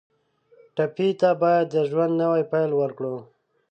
[0.75, 3.15] ټپي ته باید د ژوند نوی پیل ورکړو.